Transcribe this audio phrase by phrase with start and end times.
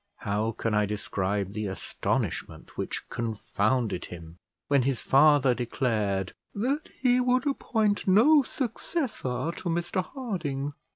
[0.21, 7.19] How can I describe the astonishment which confounded him, when his father declared that he
[7.19, 10.73] would appoint no successor to Mr Harding?